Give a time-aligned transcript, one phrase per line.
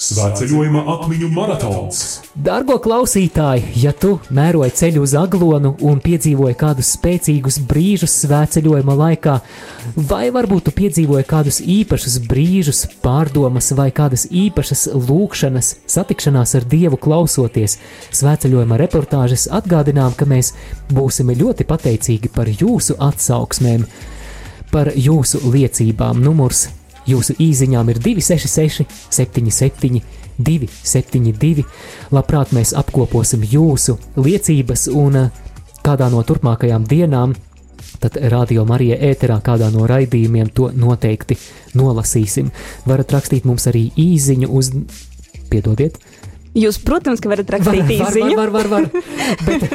[0.00, 1.98] Svētceļojuma atmiņu maratons.
[2.32, 9.34] Dargo klausītāji, ja tu mēroji ceļu uz aglonu un piedzīvoji kādus spēcīgus brīžus svētceļojuma laikā,
[10.08, 16.96] vai varbūt tu piedzīvoji kādus īpašus brīžus, pārdomas vai kādas īpašas lūkšanas, satikšanās ar Dievu
[16.96, 17.76] klausoties,
[18.08, 20.54] svētceļojuma reportāžas atgādinām, ka mēs
[20.88, 23.84] būsim ļoti pateicīgi par jūsu atsauksmēm,
[24.72, 26.24] par jūsu liecībām.
[26.24, 26.70] Numurs
[27.08, 30.02] Jūsu īsiņām ir 266, 77,
[30.40, 31.64] 272.
[32.14, 35.30] Labprāt, mēs apkoposim jūsu liecības un eh,
[35.84, 37.34] kādā no turpmākajām dienām,
[38.00, 41.36] tad radio Marija ēterā kādā no raidījumiem to noteikti
[41.76, 42.50] nolasīsim.
[42.88, 44.72] Varat rakstīt mums arī īsiņu uz,
[45.50, 45.98] piedodiet.
[46.56, 48.36] Jūs, protams, ka varat rakstīt var, īsiņu.
[48.38, 49.66] Var, var, var, var, bet,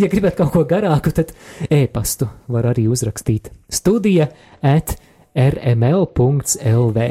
[0.00, 1.34] ja gribat kaut ko garāku, tad
[1.68, 3.50] e-pastu var arī uzrakstīt.
[3.72, 4.30] Studija
[4.64, 4.96] at
[5.36, 7.08] rml.lv.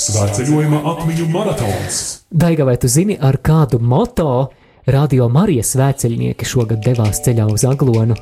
[0.00, 2.02] Svētceļojuma atmiņu maratons.
[2.30, 4.50] Daiga, vai tu zini, ar kādu moto
[4.90, 8.16] Radio Marijas svētceļnieki šogad devās ceļā uz Aglonu?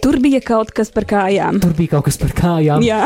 [0.00, 1.58] Tur bija kaut kas par kājām.
[1.60, 2.84] Tur bija kaut kas par kājām.
[2.86, 3.02] Jā.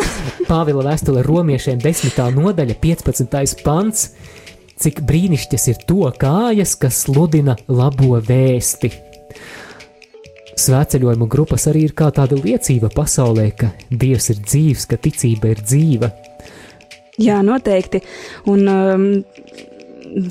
[0.50, 2.20] Pāvila vēstule romiešiem 10.
[2.36, 3.56] nodaļa, 15.
[3.64, 4.10] pants.
[4.82, 8.90] Cik brīnišķīgas ir to kājas, kas sludina labo vēsti.
[10.54, 15.62] Svētceļojumu grupas arī ir kā tāda liecība pasaulē, ka Dievs ir dzīves, ka ticība ir
[15.66, 16.10] dzīva.
[17.22, 18.00] Jā, noteikti.
[18.50, 19.08] Un um,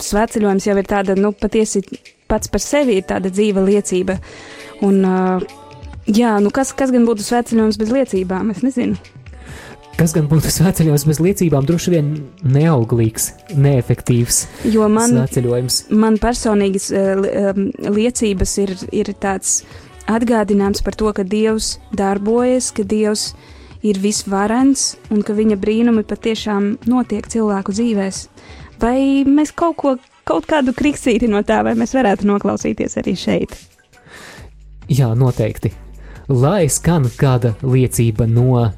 [0.04, 1.84] svētceļojums jau ir tāda, nu, patiesi
[2.32, 4.18] pats par sevi ir tāda dzīva liecība.
[4.84, 5.44] Un, uh,
[6.08, 8.52] jā, nu, kas, kas gan būtu svētceļojums bez liecībām?
[8.56, 9.00] Es nezinu.
[9.94, 12.08] Kas gan būtu svētceļojums bez liecībām, droši vien
[12.50, 14.40] neauglīgs, neefektīvs
[14.74, 15.20] Jo man,
[15.94, 17.68] man personīgas uh, li- um,
[18.00, 19.60] liecības ir, ir tāds
[20.09, 23.34] atgādinājums par to, ka Dievs darbojas, ka Dievs
[23.84, 28.28] ir visvarens un ka viņa brīnumi patiešām notiek cilvēku dzīvēs.
[28.82, 29.95] Vai mēs kaut ko,
[30.28, 33.56] kaut kādu kriksīti no tā, vai mēs varētu noklausīties arī šeit?
[34.92, 35.72] Jā, noteikti.
[36.32, 38.72] Lai skan kāda liecība no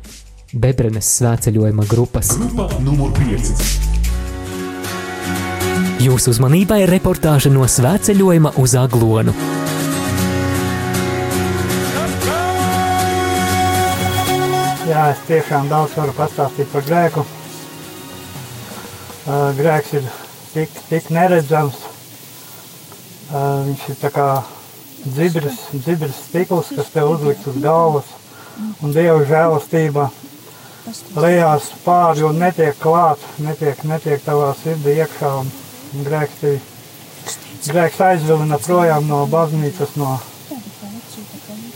[0.56, 2.32] Bebrenes svētceļojuma grupas.
[2.40, 3.96] Grupa numur 5.
[6.06, 9.34] Jūsu uzmanībai reportāža no svētceļojuma uz Aglonu.
[15.06, 17.22] Jā, es tiešām daudz varu pastāstīt par grēku.
[19.22, 20.06] Uh, grēks ir
[20.50, 21.76] tik, tik neredzams.
[23.30, 24.26] Uh, viņš ir tā kā
[25.04, 28.10] dzidrs, dzidrs stikls, kas tev uzliks uz galvas.
[28.82, 30.08] Un Dieva žēlastība
[31.20, 35.32] lejās pāri un netiek klāt, netiek, netiek tavā sirdī iekšā.
[35.44, 35.54] Un,
[36.10, 36.58] grēks, tevi,
[37.68, 40.18] grēks aizvilina projām no baznīcas, no,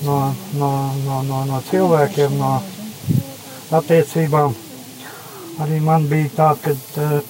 [0.01, 0.19] no,
[0.57, 0.73] no,
[1.05, 2.57] no, no, no cilvēkiem, no
[3.71, 4.55] attiecībām.
[5.59, 7.21] Arī man bija tā, ka uh,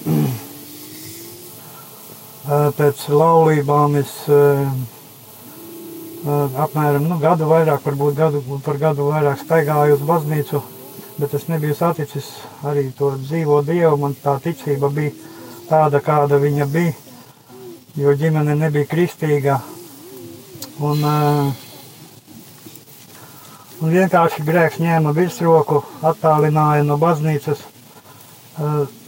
[2.78, 4.68] pēc laulībām es uh,
[6.66, 10.62] apmēram nu, gadu vairāk, varbūt gadu, par gadu vairāk staigāju uz baznīcu,
[11.20, 12.28] bet es nebiju saticis
[12.64, 13.98] arī to dzīvo Dievu.
[13.98, 15.16] Man tā ticība bija
[15.70, 16.94] tāda, kāda viņa bija,
[17.98, 19.60] jo ģimene nebija kristīga.
[20.80, 21.69] Un, uh,
[23.80, 27.62] Un vienkārši grēks ņēma virsroku, attālināja no baznīcas,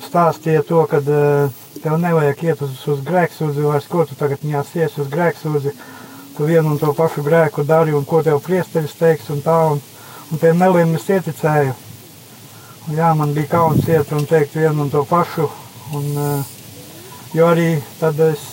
[0.05, 4.95] stāstīja to, ka tev nevajag iet uz, uz grēksūdzi, vairs ko tu tagad ņās ies
[5.01, 5.73] uz grēksūdzi,
[6.37, 9.81] tu vienu un to pašu grēku dari, un ko tev priesteris teiks, un tā, un,
[10.31, 11.75] un tiem meliem es ieticēju.
[12.87, 15.49] Un jā, man bija kauns iet un teikt vienu un to pašu,
[15.99, 16.07] un,
[17.35, 18.47] jo arī tad es,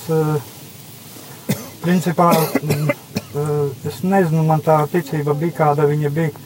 [1.87, 2.33] principā,
[3.89, 6.45] es nezinu, man tā ticība bija kāda viņa bija.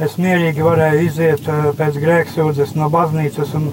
[0.00, 3.70] Es mierīgi varēju iziet eh, pēc grēksūdzes no baznīcas un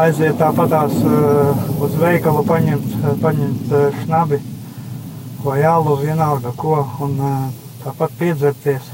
[0.00, 4.40] aiziet tāpatās eh, uz veikalu, paņemt, paņemt šnabi
[5.44, 7.18] vai alu, vienalga ko, un
[7.84, 8.92] tāpat piedzerties.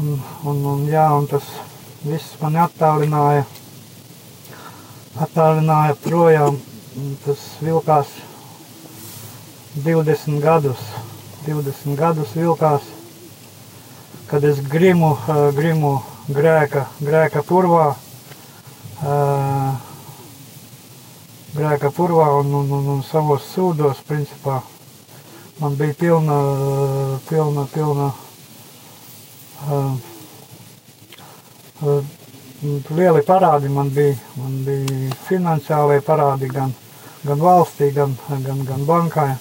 [0.00, 0.14] Un,
[0.48, 1.44] un, un, jā, un tas
[2.06, 3.44] viss mani attālināja,
[5.20, 6.58] attālināja projām.
[7.24, 8.10] Tas vilkās
[9.84, 10.80] 20 gadus.
[11.46, 12.84] 20 gadus vilkās,
[14.30, 15.16] kad es grimu,
[15.56, 15.96] grimu
[16.30, 17.88] grēka, grēka purvā,
[21.56, 24.60] grēka purvā un, un, un, un savos sūdos, principā,
[25.58, 26.38] man bija pilna,
[27.28, 28.12] pilna, pilna
[32.94, 36.74] lieli parādi man bija, man bija finansiālie parādi gan,
[37.26, 39.32] gan valstī, gan, gan, gan bankai,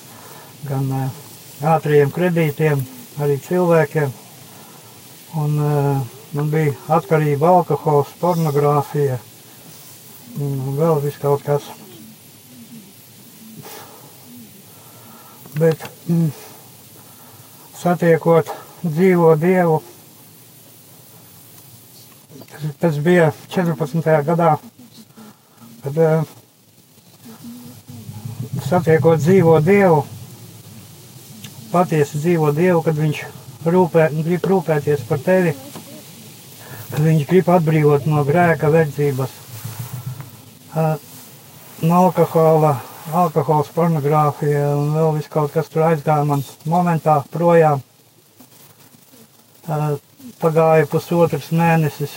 [0.66, 0.90] gan
[1.62, 2.82] ātriem kredītiem,
[3.22, 4.10] arī cilvēkiem.
[5.38, 5.74] Un, e,
[6.36, 9.20] man bija atkarība, alkohols, pornogrāfija,
[10.38, 11.68] vēl viss kaut kas.
[15.60, 16.32] Bet mm,
[17.78, 18.50] satiekot
[18.82, 19.82] dzīvo Dievu,
[22.82, 24.10] tas bija 14.
[24.26, 24.56] gadā,
[25.84, 26.10] kad e,
[28.66, 30.02] satiekot dzīvo Dievu,
[31.72, 33.22] patiesi dzīvo Dievu, kad Viņš
[33.66, 35.54] rūpē, grib rūpēties par tevi,
[36.92, 39.38] kad Viņš grib atbrīvot no grēka verdzības,
[41.82, 42.76] no alkohola,
[43.12, 47.82] alkohols, pornogrāfija un vēl viss kaut kas tur aizgāja man momentā projām.
[50.42, 52.14] Pagāja pusotrs mēnesis.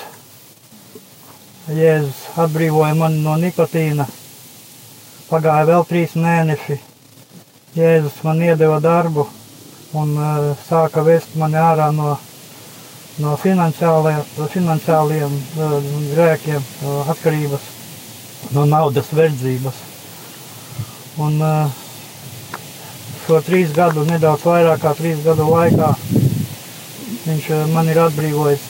[1.65, 4.05] Jēzus atbrīvoja mani no nikotīna.
[5.31, 6.77] Pagāja vēl trīs mēneši.
[7.75, 9.25] Jēzus man iedeva darbu
[9.95, 12.17] un uh, sāka vest mani ārā no,
[13.23, 15.75] no finansiāliem, uh,
[16.11, 17.69] grēkiem, uh, atkarības,
[18.57, 19.83] no naudas verdzības.
[21.23, 21.39] Un
[23.23, 25.93] šo trīs gadu, nedaudz vairāk kā trīs gadu laikā,
[27.25, 28.65] viņš man ir atbrīvojis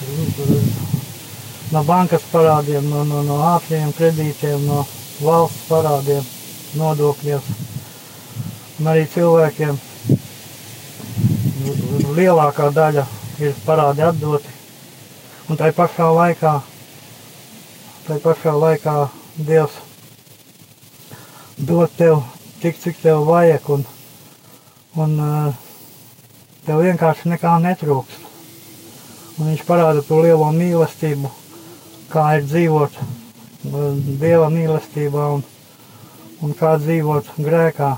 [1.73, 4.85] no bankas parādiem, no, no, no ātriem kredītiem, no
[5.25, 6.29] valsts parādiem,
[6.76, 7.50] nodokļiem.
[8.82, 9.81] Un arī cilvēkiem
[12.14, 13.05] lielākā daļa
[13.43, 14.50] ir parādi atdoti.
[15.50, 16.52] Un tai pašā laikā,
[18.06, 18.94] tai pašā laikā
[19.34, 19.75] Dievs
[21.58, 22.20] dod tev
[22.62, 23.82] tik, cik tev vajag, un,
[25.02, 25.16] un
[26.66, 28.31] tev vienkārši nekā netrūkst.
[29.34, 31.32] Un viņš parāda to lielo mīlestību,
[32.14, 33.02] kā ir dzīvot
[33.64, 35.43] Dieva mīlestībā un,
[36.44, 37.90] un kā dzīvot grēkā.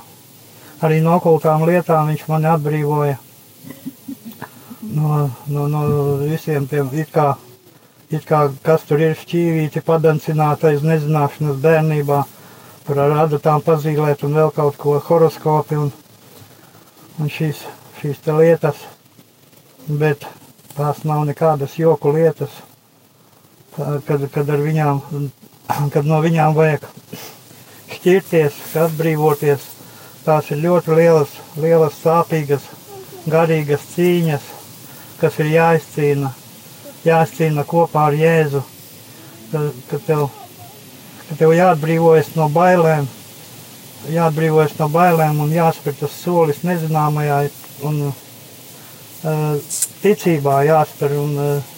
[0.87, 3.17] Arī no okultām lietām viņš mani atbrīvoja
[4.97, 5.83] no, no, no
[6.25, 7.35] visiem tiem it kā,
[8.11, 12.23] it kā kas tur ir šķīvīti padancinātais nezināšanas bērnībā,
[12.87, 15.91] par ar adatām pazīlēt un vēl kaut ko horoskopi un,
[17.19, 17.65] un šīs,
[18.01, 18.79] šīs te lietas,
[19.87, 20.27] bet
[20.77, 22.53] tās nav nekādas joku lietas,
[23.77, 25.03] kad, kad ar viņām,
[25.95, 26.87] kad no viņām vajag
[27.97, 29.67] šķirties, atbrīvoties,
[30.27, 32.71] tās ir ļoti lielas, lielas sāpīgas,
[33.27, 34.56] garīgas cīņas,
[35.21, 36.33] kas ir jāizcīna,
[37.07, 38.63] jāizcīna kopā ar Jēzu,
[39.53, 40.27] kad, kad, tev,
[41.29, 43.07] kad tev jāatbrīvojas no bailēm,
[44.13, 47.41] jāatbrīvojas no bailēm un jāspēr tas solis nezināmajā
[47.87, 51.73] un uh, ticībā jāspēr un uh,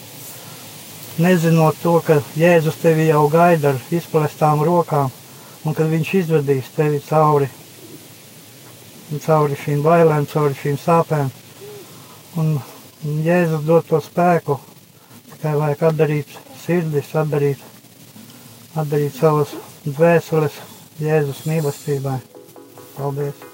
[1.19, 5.11] nezinot to, ka Jēzus tevi jau gaida ar izplestām rokām
[5.67, 7.49] un kad viņš izvedīs tevi cauri,
[9.25, 11.31] cauri šīm bailēm, cauri šīm sāpēm.
[12.39, 12.59] Un
[13.07, 14.57] Jēzus dod to spēku,
[15.31, 17.61] tikai vajag atdarīt sirdis, atdarīt,
[18.75, 19.53] atdarīt savas
[19.85, 20.57] dvēseles
[20.99, 22.19] Jēzus mīlestībai.
[22.97, 23.47] Paldies!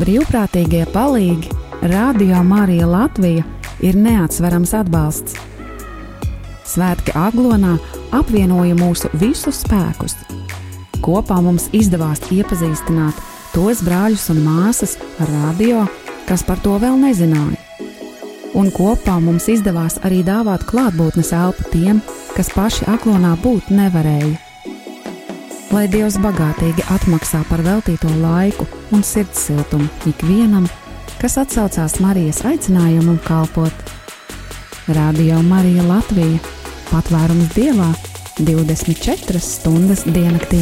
[0.00, 1.52] Brīvprātīgie palīgi
[1.90, 3.44] Radio Marija Latvija
[3.84, 5.49] ir neatsverams atbalsts.
[6.70, 7.76] Svētki Aglonā
[8.14, 10.16] apvienoja mūsu visus spēkus.
[11.02, 13.18] Kopā mums izdevās iepazīstināt
[13.54, 15.86] tos brāļus un māsas ar radio,
[16.28, 17.58] kas par to vēl nezināja.
[18.54, 22.04] Un kopā mums izdevās arī dāvāt klātbūtnes elpu tiem,
[22.36, 24.38] kas paši Aglonā būt nevarēja
[25.70, 30.66] lai Dievs bagātīgi atmaksā par veltīto laiku un sirds siltumu ikvienam,
[31.20, 33.92] kas atsaucās Marijas aicinājumam kalpot.
[34.90, 36.38] Radio Marija Latvija-
[36.90, 37.88] patvērums Dievā
[38.42, 40.60] 24 stundas diennaktī.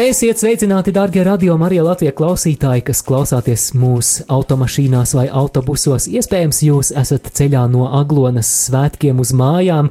[0.00, 6.06] Esiet sveicināti, darbie radio Marija Latvijas klausītāji, kas klausāties mūsu automašīnās vai autobusos.
[6.08, 9.90] Iespējams, jūs esat ceļā no Aglonas svētkiem uz mājām.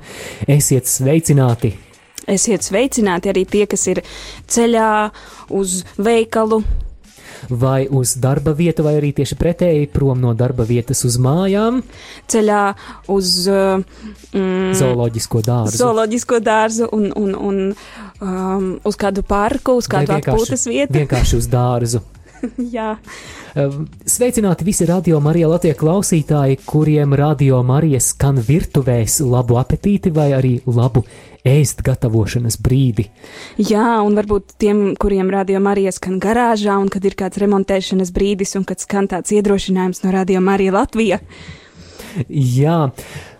[0.49, 1.75] Esiet sveicināti!
[2.29, 4.01] Esiet sveicināti arī tie, kas ir
[4.49, 4.89] ceļā
[5.61, 6.63] uz veikalu,
[7.49, 11.81] vai uz darba vietu, vai arī tieši pretēji prom no darba vietas uz mājām.
[12.29, 12.63] ceļā
[13.07, 13.81] uz uh,
[14.33, 15.81] mm, Zooloģisko dārzu.
[15.81, 17.59] zooloģisko dārzu un, un, un
[18.21, 20.93] um, uz kādu parku, uz kādu atpūtas vietu.
[20.99, 22.03] Vienkārši uz dārzu.
[22.75, 22.95] Jā,
[24.05, 30.51] Sveicināti visi radio Marija Latvijas klausītāji, kuriem radio Marija skan virtuvēs labu apetīti vai arī
[30.69, 31.03] labu
[31.47, 33.07] ēst gatavošanas brīdi.
[33.57, 38.55] jā, un varbūt tiem, kuriem radio Marija skan garāžā, un kad ir kāds remontēšanas brīdis,
[38.59, 41.19] un kad skan tāds iedrošinājums no radio Marija Latvija.
[42.29, 42.89] Jā,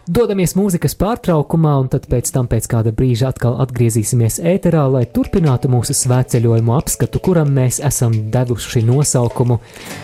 [0.10, 5.70] Dodamies mūzikas pārtraukumā, un tad pēc tam pēc kāda brīža atkal atgriezīsimies ēterā, lai turpinātu
[5.70, 9.60] mūsu svētceļojumu apskatu, kuram mēs esam devuši nosaukumu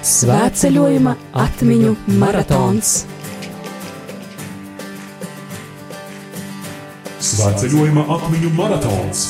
[0.06, 2.94] Svētceļojuma atmiņu maratons.
[7.32, 9.28] Svētceļojuma atmiņu maratons.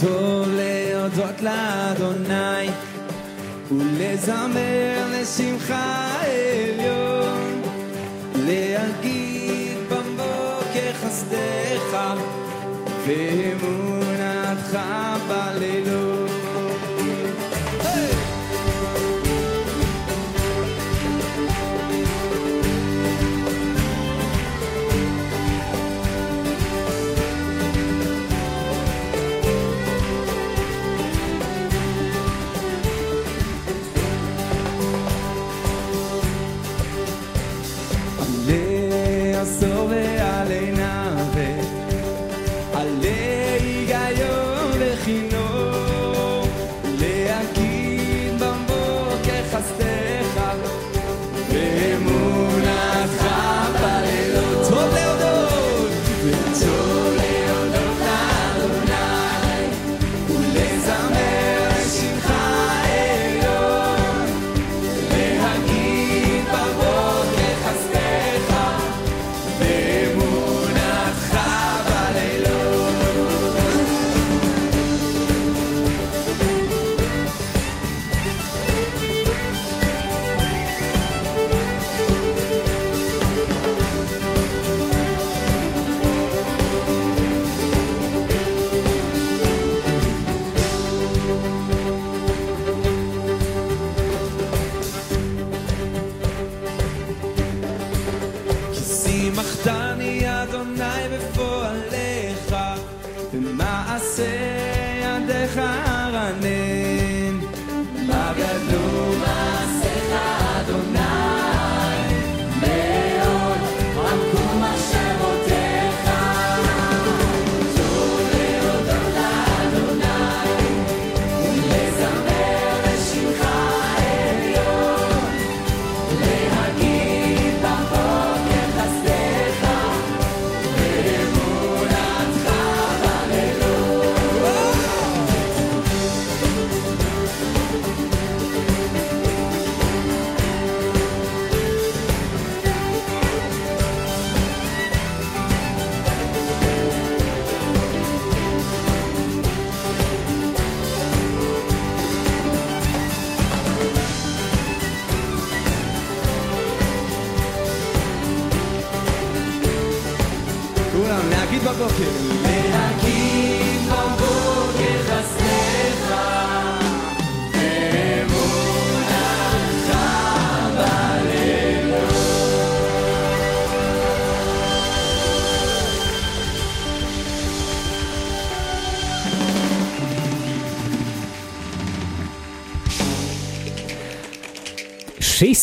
[0.00, 2.70] טוב להודות לאדוני
[3.70, 7.62] ולזמר לשמחה עליון
[8.34, 11.96] להגיד בבוקר חסדך
[13.06, 14.78] ואמונתך
[15.28, 16.07] בלילות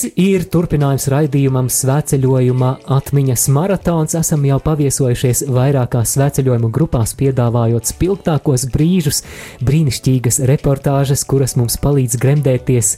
[0.05, 4.13] Šis ir turpinājums raidījumam Svētceļojuma atmiņas maratons.
[4.19, 9.23] Esam jau paviesojušies vairākās svētceļojuma grupās, piedāvājot spilgtākos brīžus,
[9.65, 12.91] brīnišķīgas reportāžas, kuras mums palīdz gremdēties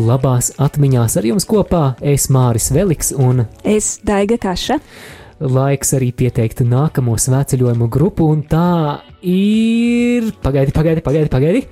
[0.00, 1.18] labās atmiņās.
[1.20, 4.80] Ar jums kopā es Māris Veliks un Es Daiga Kaša.
[5.40, 10.32] laiks arī pieteikt nākamo svētceļojumu grupu, un tā ir.
[10.40, 11.28] Pagaidi, pagaidi, pagaidi.
[11.28, 11.66] pagaidi.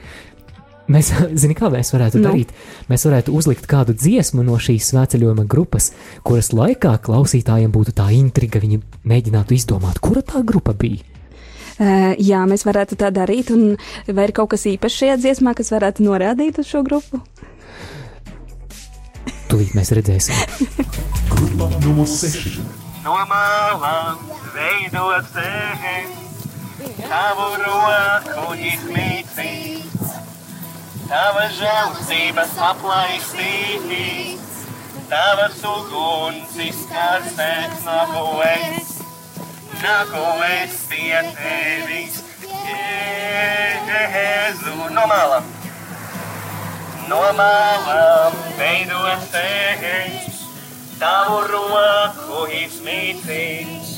[0.92, 1.10] Mēs,
[1.40, 2.28] zini, kā mēs varētu Nu?
[2.28, 2.52] darīt?
[2.90, 5.92] Mēs varētu uzlikt kādu dziesmu no šīs svētceļojuma grupas,
[6.26, 11.00] kuras laikā klausītājiem būtu tā intriga, viņi mēģinātu izdomāt, kura tā grupa bija.
[11.74, 13.48] Uh, jā, mēs varētu tā darīt.
[13.50, 13.74] Un
[14.06, 17.18] vai ir kaut kas īpašs šajā dziesmā, kas varētu norādīt uz šo grupu?
[19.50, 20.38] Tūlīt mēs redzēsim.
[21.32, 22.60] Grupa numur 6.
[23.04, 24.22] no malām
[24.54, 25.96] veidot sevi,
[27.02, 30.03] tavu roku izmītīt,
[31.14, 34.48] tava žēlstības aplaistīt,
[35.06, 36.56] tavas uguns
[38.48, 38.96] es,
[39.78, 42.18] nāku es pie tevis,
[44.44, 45.46] Jēzu no malām.
[47.08, 50.40] no malām veidot ceļš,
[50.98, 53.92] tavu roku izmītīs,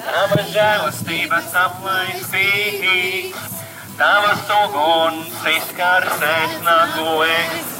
[0.00, 3.56] tava žēlastības aplaisīs,
[3.96, 7.70] tavas uguns izkarsēs nākoes,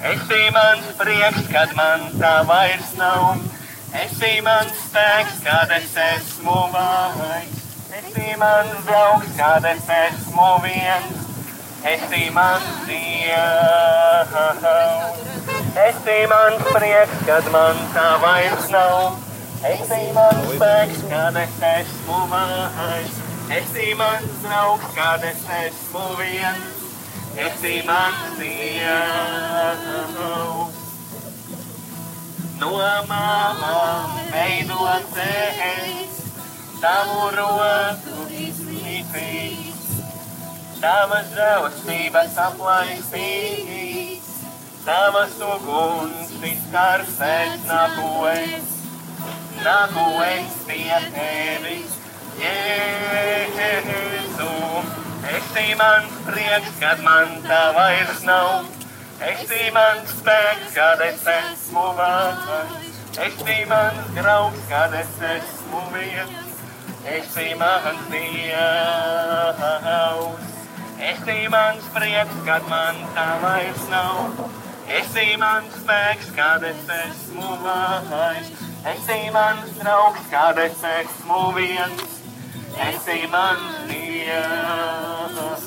[0.07, 3.37] Esi mans prieks, kad man tā vairs nav.
[3.97, 7.53] Esi mans spēks, kad es esmu vājš.
[8.01, 11.17] Esi mans draugs, kad es esmu viens.
[11.93, 14.65] Esi mans dievs.
[15.85, 19.27] Esi mans prieks, kad man tā vairs nav.
[19.67, 23.15] Esi mans spēks, kad es esmu vājš.
[23.57, 26.85] Esi mans draugs, kad es esmu viens.
[27.47, 29.83] Esi mans dievs.
[32.61, 32.71] No
[33.09, 36.15] malām veidot ceļš,
[36.81, 39.91] tavu roku izmitīs,
[40.79, 44.31] tavas žēlastības aplaisīs,
[44.87, 47.69] tavas uguns izkarsēs
[49.65, 51.93] nākoes, nākoes pie tevis,
[52.37, 53.67] Jēzu.
[55.27, 58.67] Esi mans prieks, kad man tā vairs nav.
[59.25, 62.93] Esi mans spēks, kad es esmu vārds.
[63.17, 66.53] Esi mans draugs, kad es esmu viens.
[67.17, 69.61] Esi mans dievs.
[71.11, 74.17] Esi mans prieks, kad man tā vairs nav.
[75.01, 78.76] Esi mans spēks, kad es esmu vārds.
[78.87, 82.21] Esi mans draugs, kad es esmu viens.
[82.89, 85.67] Esi mans dievs.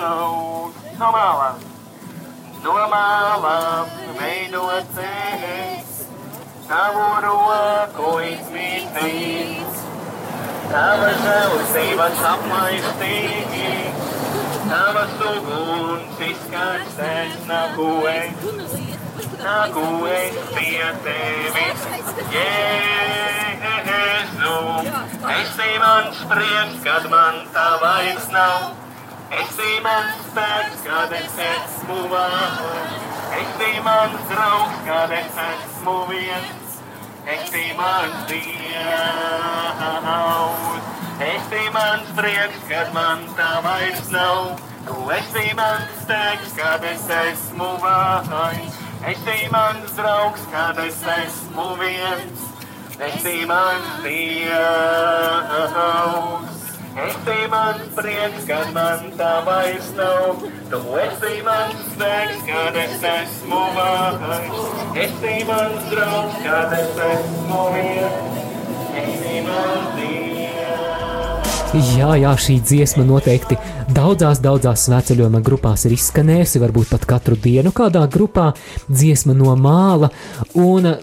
[0.99, 1.59] No malām
[2.63, 5.99] no malām veidot ceļus,
[6.67, 9.83] tavu roku izmitīs,
[10.71, 14.07] tava žēlastības aplaistīs,
[14.67, 17.39] tavas uguns izkarsēs
[19.19, 21.81] nākoes, nākoes pie tevis,
[22.33, 22.99] Jēzu.
[25.29, 28.75] Esi mans prieks, kad man tā vairs nav.
[29.29, 32.61] Esi mans spēks, kad es esmu vārds.
[33.39, 36.79] Esi mans draugs, kad es esmu viens.
[37.29, 39.83] Esi mans dievs.
[41.29, 44.59] Esi mans prieks, kad man tā vairs nav.
[44.87, 48.88] Tu esi mans spēks, kad es esmu vārds.
[48.99, 52.39] Esi mans draugs, kad es esmu viens.
[52.99, 55.71] Esi mans dievs.
[56.99, 60.43] Esi mans prieks, kad man tā vairs nav.
[60.67, 64.59] Tu esi mans spēks, kad es esmu vājš.
[65.07, 68.37] Esi mans draugs, kad es esmu viens.
[69.05, 70.08] Esi mans dievs.
[71.69, 73.53] Jā, jā, šī dziesma noteikti
[73.93, 78.47] daudzās, daudzās svētceļojuma grupās ir izskanējusi, varbūt pat katru dienu kādā grupā,
[78.89, 80.09] dziesma no māla.
[80.57, 80.95] Un,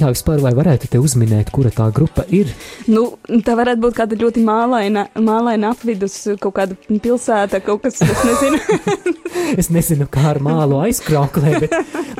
[0.00, 2.52] jā, vispār vai varētu te uzminēt, kura tā grupa ir?
[2.90, 3.08] Nu,
[3.46, 9.16] tā varētu būt kāda ļoti mālaina, mālaina apvidus, kaut kāda pilsēta, kaut kas, es nezinu.
[9.54, 11.74] Es nezinu, kā ar mālu aizkrauklē, bet,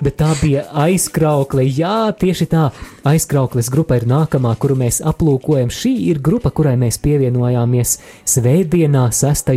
[0.05, 1.65] bet tā bija aizkraukle.
[1.67, 2.69] Jā, tieši tā.
[3.07, 5.73] Aizkraukles grupa ir nākamā, kuru mēs aplūkojam.
[5.73, 7.97] Šī ir grupa, kurai mēs pievienojāmies
[8.31, 9.53] Svētdienā, 6.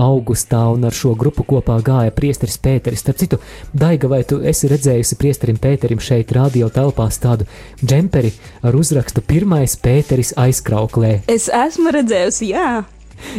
[0.00, 3.04] augustā, un ar šo grupu kopā gāja Priesteris Pēteris.
[3.04, 3.40] Starp citu,
[3.72, 7.47] Daiga, vai tu esi redzējusi Priesterim Pēterim šeit radio telpās tādu
[7.82, 8.32] džemperi
[8.62, 11.22] ar uzrakstu Pirmais Pēteris aizkrauklē?
[11.30, 12.70] es esmu redzējusi, jā.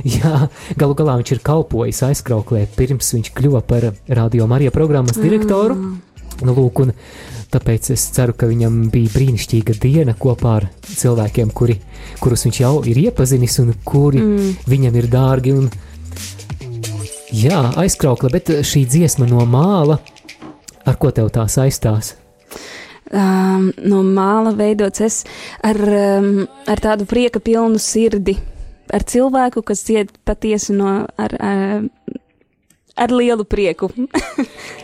[0.03, 0.47] Jā,
[0.79, 5.77] galu galā viņš ir kalpojis aizkrauklē, pirms viņš kļuva par radio Marija programmas direktoru.
[6.39, 6.93] Nu, lūk, un
[7.51, 11.79] tāpēc es ceru, ka viņam bija brīnišķīga diena kopā ar cilvēkiem, kuri,
[12.23, 14.53] kurus viņš jau ir iepazinis un kuri mm.
[14.69, 15.55] viņam ir dārgi.
[15.59, 15.67] Un,
[17.35, 19.99] jā, aizkraukla, bet šī dziesma no māla,
[20.87, 22.15] ar ko tev tā saistās?
[23.11, 25.19] Um, no māla veidots es
[25.65, 28.37] ar, um, ar tādu prieka pilnu sirdi,
[28.93, 31.85] ar cilvēku, kas ciet patiesi no, ar, ar,
[32.99, 33.91] ar lielu prieku.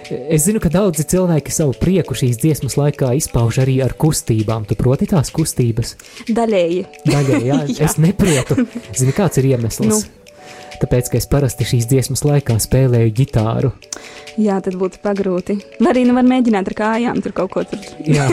[0.06, 4.68] Es zinu, ka daudzi cilvēki savu prieku šīs dziesmas laikā izpauž arī ar kustībām.
[4.70, 5.96] Tu proti tās kustības?
[6.30, 6.84] Daļēji.
[7.08, 7.88] Daļai, jā, Jā.
[7.88, 8.68] es neprietu.
[8.94, 9.90] Zini, kāds ir iemesls?
[9.90, 10.25] Nu.
[10.82, 13.72] Tāpēc, ka es parasti šīs dziesmas laikā spēlēju ģitāru.
[14.42, 15.60] Jā, tad būtu pagrūti.
[15.88, 17.82] Arī nu var mēģināt ar kājām tur kaut ko tur.
[18.04, 18.28] Jā.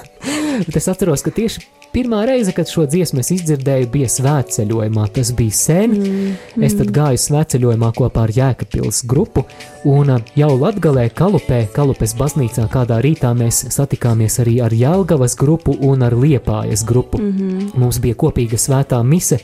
[0.66, 1.62] Bet es atceros, ka tieši
[1.94, 5.06] pirmā reize, kad šo dziesmu es izdzirdēju, bija svētceļojumā.
[5.16, 5.94] Tas bija sen.
[5.96, 6.64] Mm.
[6.66, 9.46] Es tad gāju svētceļojumā kopā ar Jēkabpils grupu,
[9.88, 16.04] un jau Latgalē, Kalupē, Kalupes baznīcā kādā rītā mēs satikāmies arī ar Jelgavas grupu un
[16.06, 17.22] ar Liepājas grupu.
[17.22, 17.74] Mm -hmm.
[17.80, 19.40] Mums bija kopīga svētā mise.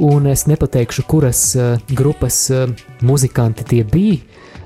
[0.00, 2.66] Un es nepateikšu, kuras uh, grupas uh,
[3.06, 4.18] muzikanti tie bija,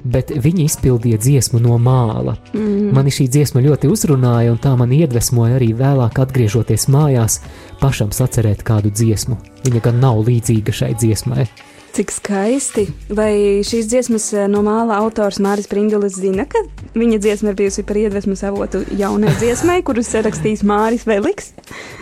[0.04, 2.36] bet viņi izpildīja dziesmu no māla.
[2.52, 2.90] Mm.
[2.94, 7.40] Mani šī dziesma ļoti uzrunāja, un tā man iedvesmoja arī vēlāk, atgriežoties mājās,
[7.80, 9.38] pašam sacerēt kādu dziesmu.
[9.64, 11.48] Viņa gan nav līdzīga šai dziesmai.
[11.94, 12.88] Cik skaisti.
[13.14, 16.58] Vai šīs dziesmas eh, no māla autors Māris Pringulis zina, ka
[16.98, 21.52] viņa dziesma ir bijusi par iedvesmas avotu jaunai dziesmai, kuras rakstījis Māris Veliks?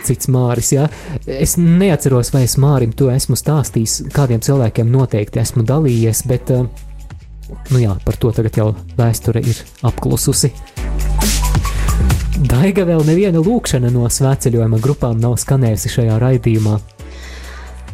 [0.07, 0.87] Cits Māris, jā.
[1.29, 4.07] Es neatceros, vai es Mārim to esmu stāstījis.
[4.15, 6.65] Kādiem cilvēkiem noteikti esmu dalījies, bet, uh,
[7.69, 10.49] nu jā, par to tagad jau vēsture ir apklususi.
[12.49, 16.81] Daiga vēl neviena lūkšana no svētceļojuma grupām nav skanējusi šajā raidījumā.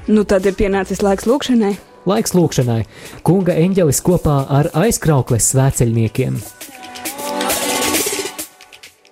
[0.08, 1.76] Nu, tad ir pienācis laiks lūkšanai.
[2.10, 2.84] Laiks lūkšanai.
[3.28, 6.40] Kunga eņģelis kopā ar aizkraukles svēceļniekiem.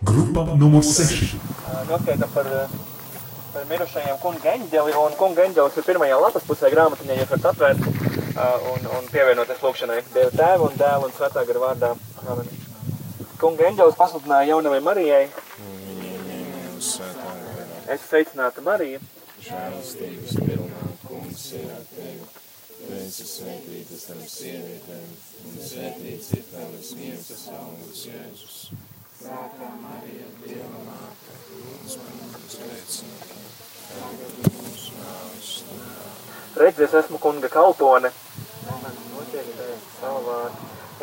[0.08, 1.36] Grupa numur 6.
[1.88, 2.48] Noskaidām par,
[3.54, 7.86] par mirušajiem kunga eņģeli, un kunga eņģelis ir pirmajā lapas pusē grāmatiņā, jūs varat atvērt
[8.72, 10.00] un, un pievienoties lūkšanai.
[10.14, 11.92] Dieva tēva un dēla un svētā gara vārdā.
[12.26, 12.50] Amen.
[13.42, 15.24] Kunga eņģelis pasludināja jaunavai Marijai.
[17.88, 19.00] Es sveicinātu Mariju.
[19.48, 22.37] Žēlastības pilnā kungs ir ar tevi.
[22.88, 25.08] Tu esi svētīta starp sievietēm,
[25.44, 28.60] un svētīts ir tavas miesas augurs Jēzus.
[29.18, 33.42] Svētā Marija, Dieva māte, lūdz par mums grēciniekiem,
[33.90, 36.06] tagad un mūsu nāves stundā.
[36.62, 38.14] Redz, es esmu kunga kalpone.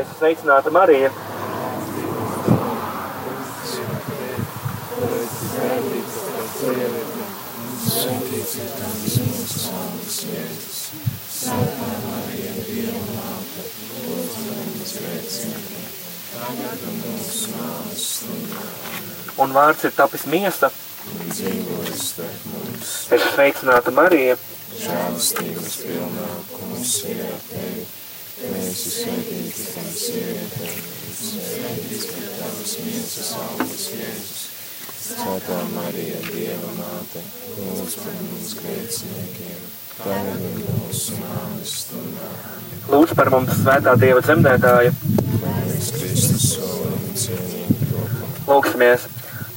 [0.00, 1.10] Es sveicinātu Mariju.
[7.84, 10.73] Svētīts ir tavas miesas augurs Jēzus.
[11.44, 13.64] Svētā Marija, Dieva māte,
[14.00, 15.90] lūdz par mums grēciniekiem,
[16.30, 18.62] tagad un mūsu nāves stundā.
[19.44, 20.70] Un vārds ir tapis miesa.
[21.28, 22.94] Dzīvojas starp mums.
[23.12, 24.38] Es sveicinātu Mariju.
[24.78, 27.84] Žēlastības pilnā kungs ir ar tevi.
[28.40, 30.82] Tu esi svētīta starp sievietēm,
[31.20, 34.50] svētīts ir tavas miesas augurs Jēzus.
[35.04, 37.28] Svētā Marija, Dieva māte,
[37.60, 39.72] lūdz par mums grēciniekiem,
[42.90, 44.90] Lūdzu par mums svētā Dieva dzemdētāja.
[48.48, 49.06] Lūksimies!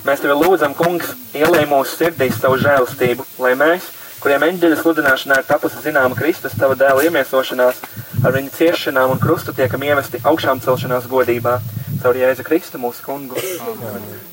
[0.08, 3.89] Mēs tevi lūdzam, kungs, ielēj mūsu sirdīs savu žēlastību, lai mēs,
[4.21, 7.82] kuriem eņģeļa sludināšanā ir tapusi zināma Kristus, tava dēla iemiesošanās,
[8.23, 11.58] ar viņa ciešanām un krustu tiekam ievesti augšām celšanās godībā.
[11.97, 13.41] Caur Jēzu Kristu mūsu kungu.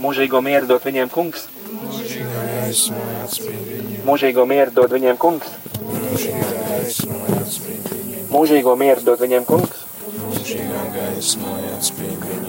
[0.04, 1.48] Mūžīgo mieru dot viņiem kungs.
[1.74, 5.48] Mūžīgā gaismā atspīd viņiem, Mūžīgo mieru dot viņiem kungs.
[8.32, 9.80] Mūžīgo mieru dot viņiem kungs.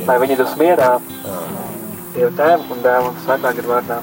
[0.07, 0.89] Lai viņi dus mierā.
[2.15, 4.01] Dieva tēva un dēla un svētā gara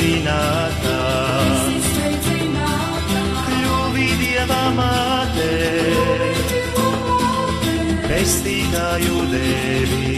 [0.00, 0.96] sveicināta,
[3.44, 5.50] kļuvi Dieva māte,
[8.08, 10.12] pestītāju devi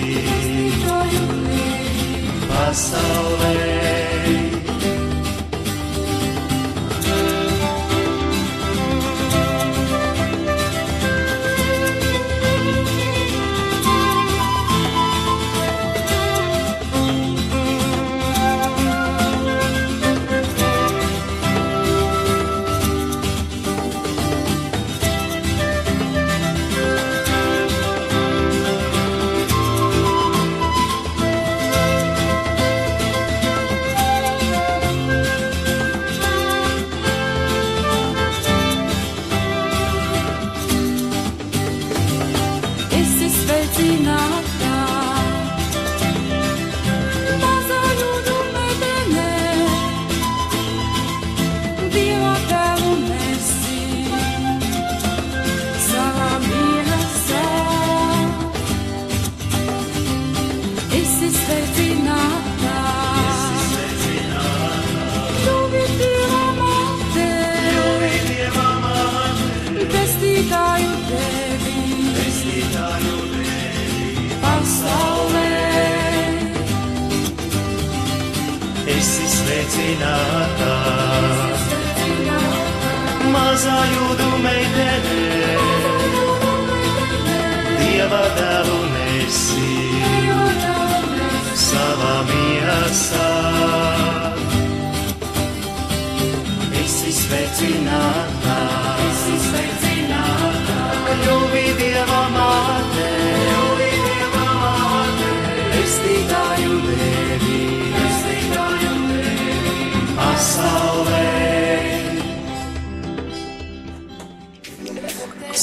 [2.49, 3.82] pasaulē.
[92.93, 93.22] sun.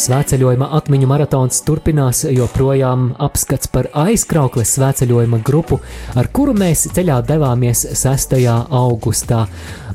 [0.10, 5.78] Svētceļojuma atmiņu maratons turpinās, joprojām apskats par aizkraukles svētceļojuma grupu,
[6.17, 8.34] ar kuru mēs ceļā devāmies 6.
[8.74, 9.43] augustā.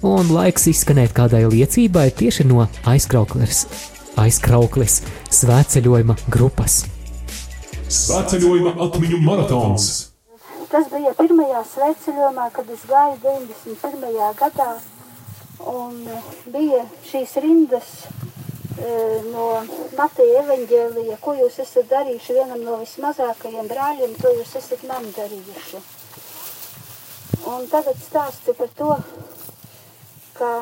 [0.07, 3.65] Un laiks izskanēt kādai liecībai tieši no aizkraukles,
[4.23, 5.01] aizkraukles
[5.35, 6.85] svētceļojuma grupas.
[7.91, 9.89] Svētceļojuma atmiņu maratons.
[10.71, 14.31] Tas bija pirmajā sveceļojumā, kad es gāju 91.
[14.39, 14.71] gadā.
[15.75, 15.99] Un
[16.55, 17.91] bija šīs rindas
[19.33, 19.47] no
[19.97, 25.81] Mateja evaņģēlija, ko jūs esat darījuši vienam no vismazākajiem brāļiem, to jūs esat man darījuši.
[27.53, 28.91] Un tagad stāsti par to,
[30.37, 30.53] kā,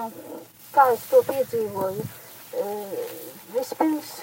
[0.75, 2.07] kā es to piedzīvoju.
[2.63, 3.03] Eh,
[3.53, 4.15] Vispirms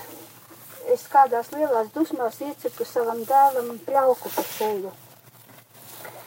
[0.93, 4.93] es kādās lielās dusmās iecipu savam dēlam pļauku pa seju.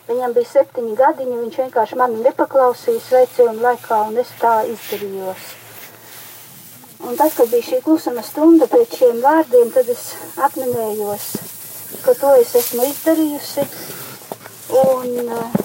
[0.07, 5.62] Viņam bija septiņi gadiņi, viņš vienkārši mani nepaklausīja sveicējuma laikā, un es tā izdarījos.
[7.03, 10.05] Un tad, kad bija šī klusuma stunda pēc šiem vārdiem, tad es
[10.49, 11.25] atminējos,
[12.05, 13.65] ka to es esmu izdarījusi.
[14.83, 15.57] Un eh,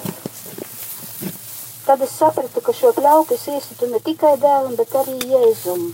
[1.85, 5.85] tad es sapratu, ka šo pļauku es iesitu ne tikai dēlam, bet arī Jēzum.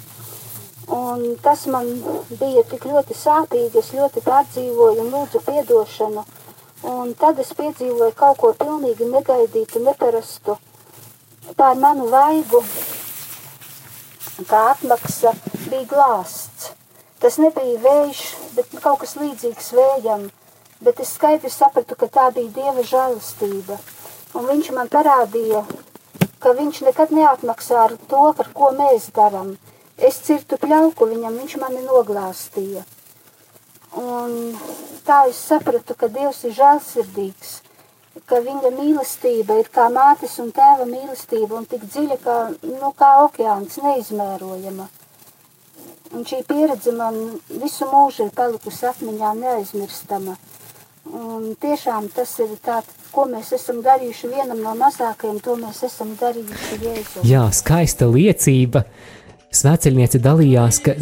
[0.95, 1.91] Un tas man
[2.39, 6.23] bija tik ļoti sāpīgi, es ļoti pārdzīvoju un lūdzu piedošanu.
[6.95, 10.57] Un tad es piedzīvoju kaut ko pilnīgi negaidītu, neparastu.
[11.59, 12.63] Pār manu vaigu,
[14.41, 15.33] kā atmaksa,
[15.69, 16.71] bija glāsts.
[17.21, 18.21] Tas nebija vējš,
[18.57, 20.25] bet kaut kas līdzīgs vējam.
[20.83, 23.77] Bet es skaidri sapratu, ka tā bija Dieva žēlastība.
[24.35, 25.61] Un viņš man parādīja,
[26.43, 29.53] ka viņš nekad neatmaksā ar to, par ko mēs darām.
[29.95, 32.83] Es cirtu pļauku viņam, viņš mani noglāstīja.
[34.01, 34.57] Un
[35.07, 37.53] tā es sapratu, ka Dievs ir žēlsirdīgs,
[38.29, 43.13] ka viņa mīlestība ir kā mātes un tēva mīlestība un tik dziļa kā, nu, kā
[43.25, 44.87] okeāns, neizmērojama.
[46.13, 47.15] Un šī pieredze man
[47.49, 50.35] visu mūžu ir palikusi atmiņā neaizmirstama.
[51.13, 56.13] Un tiešām tas ir tāds, ko mēs esam darījuši vienam no mazākajiem, to mēs esam
[56.19, 57.25] darījuši Jēzu.
[57.27, 58.85] Jā, skaista liecība.
[59.53, 60.95] Svētceļniece dalījās, ka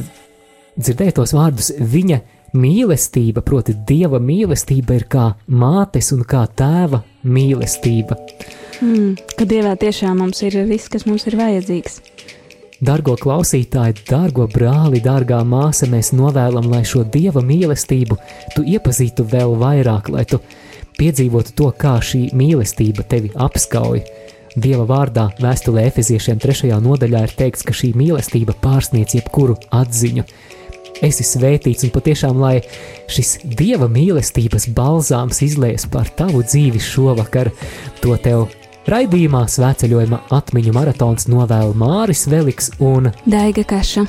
[0.79, 2.19] dzirdēja tos vārdus viņa
[2.57, 8.17] mīlestība, proti, dieva mīlestība ir kā mātes un kā tēva mīlestība.
[8.81, 11.99] Mm, ka Dievā tiešām mums ir viss, kas mums ir vajadzīgs.
[12.81, 18.17] Dargo klausītāji, dārgo brāli, dārgā māsa, mēs novēlam, lai šo dieva mīlestību
[18.55, 20.39] tu iepazītu vēl vairāk, lai tu
[20.97, 24.01] piedzīvotu to, kā šī mīlestība tevi apskauj.
[24.57, 26.73] Dieva vārdā vēstulē Efeziešiem 3.
[26.81, 30.25] nodaļā ir teikts, ka šī mīlestība pārsniedz jebkuru atziņu.
[31.01, 32.59] Esi svētīts un patiešām, lai
[33.09, 37.49] šis dieva mīlestības balzāms izliejas par tavu dzīvi šovakar,
[38.03, 38.49] to tev
[38.89, 44.05] raidījumā svētceļojuma atmiņu maratons novēl Māris Veliks un Daiga Kaša.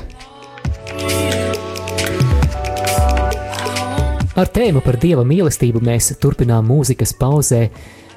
[4.33, 7.67] Ar tēmu par dieva mīlestību mēs turpinām mūzikas pauzē.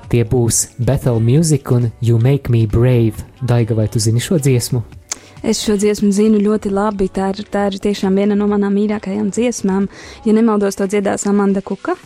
[0.09, 3.27] Tie būs Bethel Music un You Make Me Brave.
[3.43, 4.96] Daiga, vai tu zini šo dziesmu?
[5.43, 7.09] Es šo dziesmu zinu ļoti labi.
[7.13, 9.89] Tā ir, tā ir tiešām viena no manām mīļākajām dziesmām.
[10.25, 11.97] Ja nemaldos, to dziedās Amanda Kuka.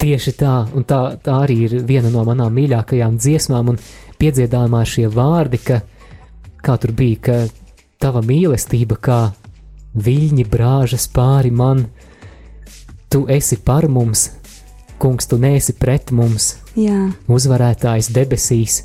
[0.00, 3.80] Tieši tā, un tā, tā arī ir viena no manām mīļākajām dziesmām, un
[4.20, 5.82] piedziedājumā šie vārdi, ka
[6.64, 7.36] kā tur bija, ka
[8.02, 9.20] tava mīlestība kā
[9.96, 11.86] viļņi brāžas pāri man,
[13.12, 14.30] tu esi par mums,
[15.00, 18.82] kungs, tu neesi pret mums, Jā, uzvarētājs debesīs.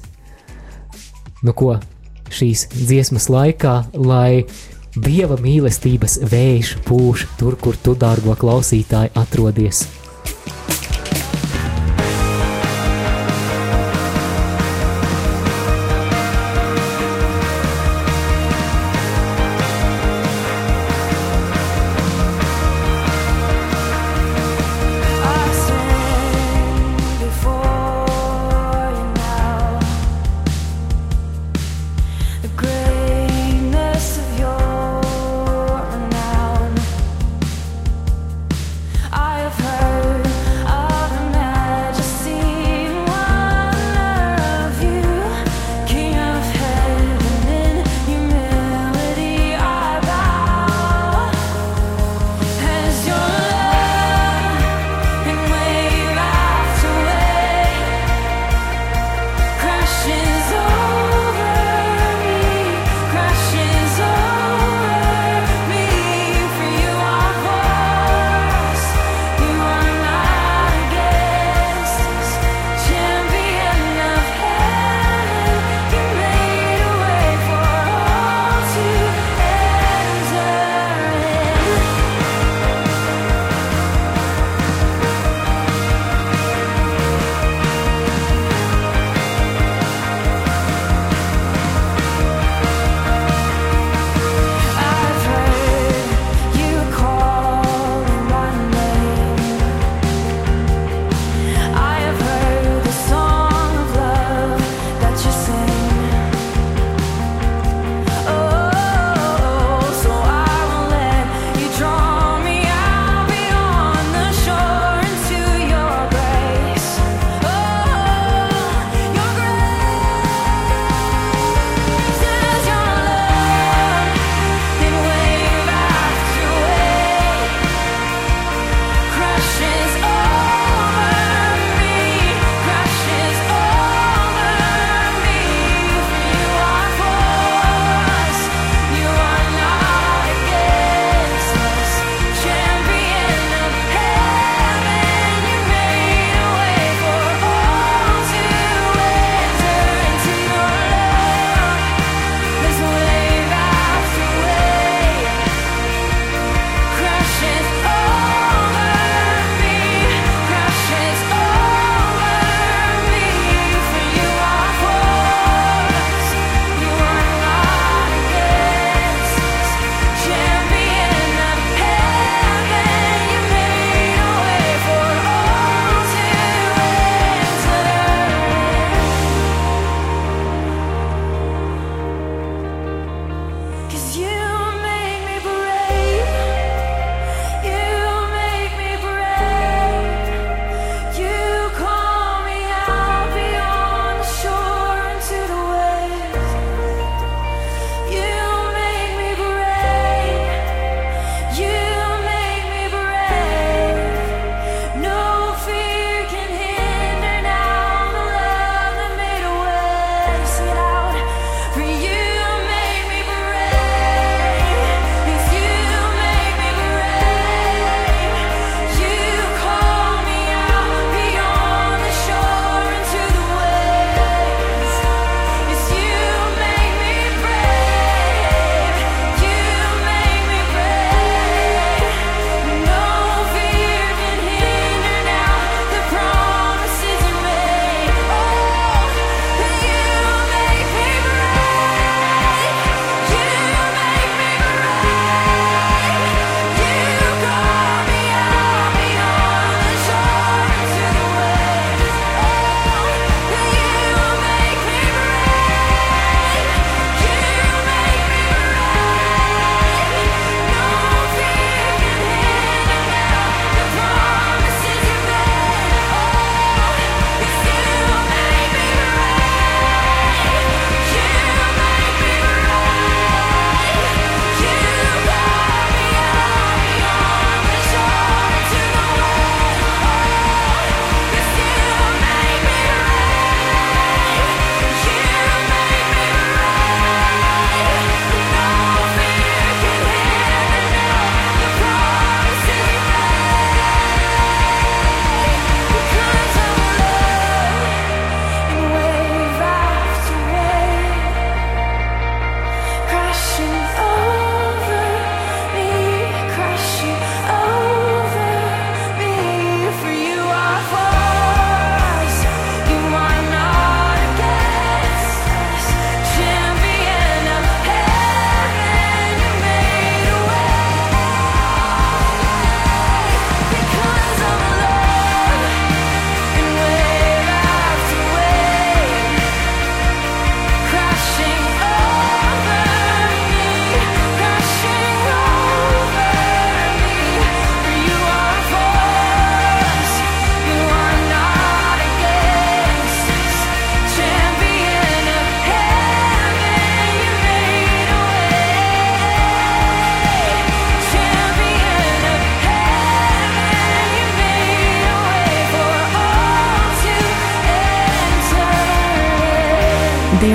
[1.41, 1.75] Nu ko,
[2.31, 4.43] šīs dziesmas laikā, lai
[4.95, 9.85] dieva mīlestības vējš pūš tur, kur tu, dārgo klausītāji, atrodies.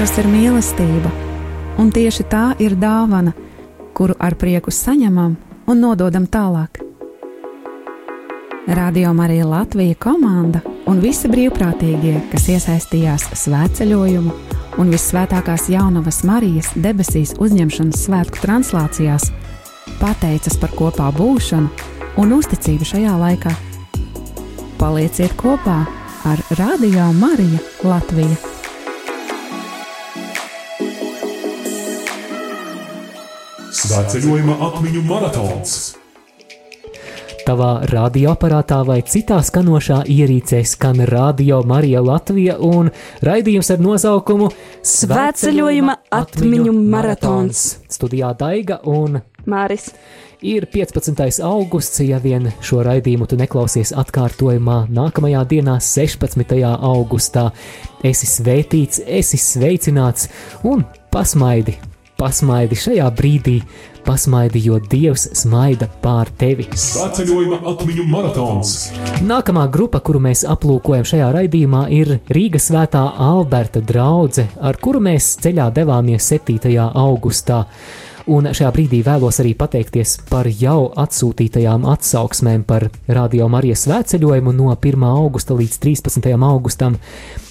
[0.07, 1.11] Dievs ir mīlestība,
[1.83, 3.33] un tieši tā ir dāvana,
[3.91, 5.33] kuru ar prieku saņemam
[5.67, 6.79] un nododam tālāk.
[8.71, 14.39] Radio Marija Latvija komanda un visi brīvprātīgie, kas iesaistījās svētceļojumu
[14.79, 19.33] un visvētākās jaunavas Marijas debesīs uzņemšanas svētku translācijās,
[19.99, 21.89] pateicas par kopā būšanu
[22.23, 23.59] un uzticību šajā laikā.
[24.79, 25.81] Palieciet kopā
[26.31, 28.56] ar Radio Mariju Latviju!
[33.87, 35.75] Svētceļojuma atmiņu maratons.
[37.47, 42.91] Tavā radioaparātā vai citā skanošā ierīcē skan Radio Marija Latvija un
[43.23, 44.51] raidījums ar nosaukumu
[44.91, 47.63] Svētceļojuma atmiņu maratons.
[47.87, 49.93] Studijā Daiga un Māris.
[50.43, 51.39] Ir 15.
[51.47, 56.59] augusts, ja vien šo raidījumu tu neklausies atkārtojumā nākamajā dienā, 16.
[56.75, 57.53] augustā.
[58.03, 60.27] Esi svētīts, esi sveicināts
[60.67, 60.83] un
[61.15, 61.79] pasmaidi,
[62.17, 63.61] pasmaidi šajā brīdī,
[64.07, 66.69] pasmaidi, jo Dievs smaida pār tevi.
[66.71, 68.75] Svētceļojuma atmiņu maratons.
[69.27, 75.35] Nākamā grupa, kuru mēs aplūkojam šajā raidījumā, ir Rīgas svētā Alberta draudzene, ar kuru mēs
[75.43, 76.77] ceļā devāmies 7.
[76.93, 77.65] augustā.
[78.27, 84.73] Un šajā brīdī vēlos arī pateikties par jau atsūtītajām atsauksmēm par Radio Marijas svētceļojumu no
[84.75, 85.05] 1.
[85.07, 86.33] augusta līdz 13.
[86.35, 86.97] augustam.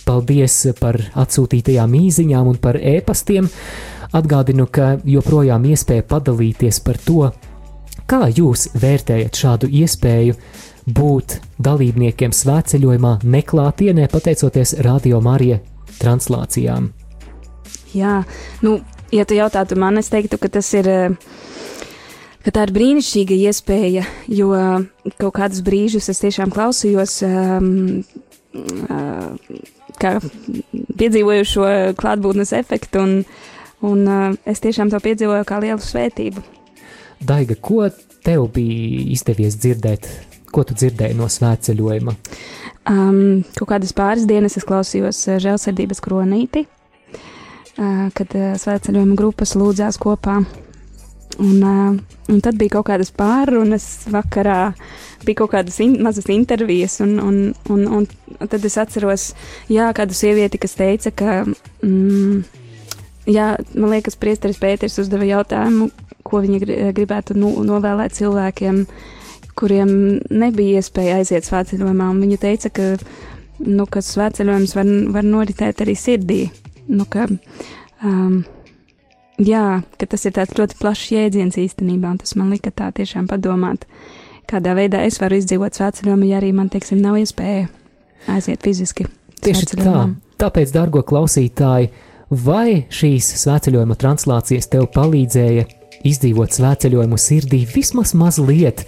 [0.06, 3.48] Paldies par atsūtītajām īsiņām un par ēpastiem.
[4.16, 7.32] Atgādinu, ka joprojām iespēja padalīties par to,
[8.08, 10.38] kā jūs vērtējat šādu iespēju
[10.86, 15.60] būt dalībniekiem svētceļojumā neklātienē, pateicoties Radio Marija
[16.00, 16.92] translācijām.
[17.96, 18.22] Jā,
[18.66, 18.78] nu,
[19.16, 20.92] ja tu jautātu man, es teiktu, ka tas ir.
[22.46, 24.52] Ka tā ir brīnišķīga iespēja, jo
[25.18, 28.04] kaut kādus brīžus es tiešām klausījos, um,
[28.86, 29.32] uh,
[29.98, 30.12] kā
[31.00, 33.16] piedzīvoju šo klātbūtnes efektu, un,
[33.84, 36.44] un uh, es tiešām to piedzīvoju kā lielu svētību.
[37.26, 37.88] Daiga, ko
[38.26, 40.08] tev bija izdevies dzirdēt?
[40.56, 42.14] Ko tu dzirdēji no svētceļojuma?
[42.88, 49.56] Um, kaut kādas pāris dienas es klausījos uh, žēlsirdības kronīti, uh, kad uh, svētceļojuma grupas
[49.60, 50.44] lūdzās kopā.
[51.42, 51.96] Un, uh,
[52.32, 54.70] un tad bija kaut kādas pārunas vakarā,
[55.28, 57.40] bija kaut kādas in mazas intervijas, un, un,
[57.74, 59.34] un, un tad es atceros,
[59.68, 61.42] jā, kādu sievieti, kas teica, ka,
[61.84, 62.64] mm,
[63.30, 65.90] jā, man liekas, priesteris Pēters uzdeva jautājumu,
[66.26, 68.82] ko viņa gri- gribētu nu, novēlēt cilvēkiem,
[69.56, 69.92] kuriem
[70.34, 72.90] nebija iespēja aiziet svētceļojumā, viņa teica, ka,
[73.66, 76.42] nu, ka svētceļojums var, var noritēt arī sirdī,
[76.92, 77.28] nu, ka,
[78.04, 78.42] um,
[79.40, 79.64] jā,
[80.00, 83.88] ka tas ir tāds ļoti plašs jēdziens īstenībā, un tas man lika tā tiešām padomāt,
[84.50, 87.70] kādā veidā es varu izdzīvot svētceļojumu, ja arī man, teiksim, nav iespēja
[88.36, 89.08] aiziet fiziski.
[89.46, 89.96] Tieši tā.
[90.42, 91.94] Tāpēc, dārgo klausītāji,
[92.30, 95.66] vai šīs svētceļojuma translācijas tev palīdzēja
[96.06, 98.86] izdzīvot svētceļojumu sirdī vismaz mazliet?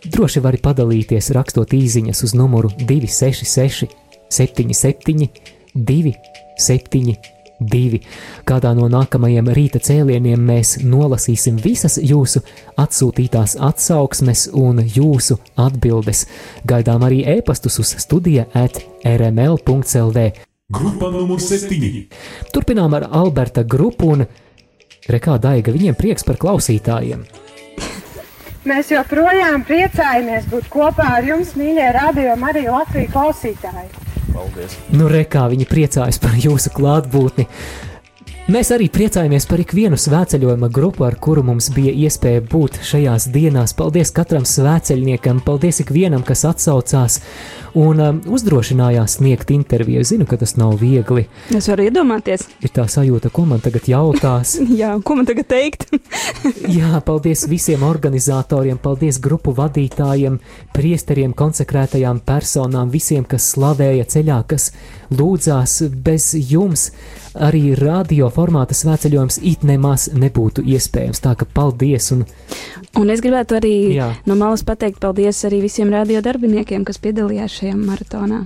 [0.00, 3.90] Droši vari padalīties, rakstot īsiņas uz numuru 266,
[4.32, 5.28] 77,
[5.74, 8.00] 272.
[8.48, 12.40] Kādā no nākamajiem rīta cēlieniem mēs nolasīsim visas jūsu
[12.80, 16.24] atsūtītās atsauksmes un jūsu atbildes.
[16.64, 20.49] Gaidām arī ēpastus uz studija at rml.clv.
[20.70, 22.04] Grupa numur 7.
[22.54, 24.20] Turpinām ar Alberta grupu un
[25.10, 27.24] Rekā Daiga, viņiem prieks par klausītājiem.
[28.70, 33.88] Mēs joprojām priecājamies būt kopā ar jums, mīļie radio Marija Latvijas klausītāji.
[34.30, 34.76] Paldies!
[34.94, 37.48] Nu, rekā viņi priecājas par jūsu klātbūtni.
[38.48, 43.74] Mēs arī priecājamies par ikvienu svētceļojuma grupu, ar kuru mums bija iespēja būt šajās dienās.
[43.76, 47.20] Paldies katram svētceļniekam, paldies ikvienam, kas atsaucās
[47.78, 50.02] un um, uzdrošinājās sniegt interviju.
[50.08, 51.26] Zinu, ka tas nav viegli.
[51.54, 54.56] Es varu iedomāties, Ir tā sajūta, ko man tagad jautās.
[54.80, 55.86] jā, ko man tagad teikt.
[56.80, 60.40] Jā, paldies visiem organizatoriem, paldies grupu vadītājiem,
[60.74, 64.70] priesteriem, konsekrētajām personām, visiem, kas slavēja ceļā, kas
[65.14, 66.90] lūdzās bez jums.
[67.38, 71.22] Arī radio formāta svētceļojums it nemaz nebūtu iespējams.
[71.22, 72.10] Tā ka paldies!
[72.16, 72.24] Un,
[72.98, 74.08] Un es gribētu arī Jā.
[74.26, 78.42] no malas pateikt paldies arī visiem radio darbiniekiem, kas piedalījās šajā maratonā.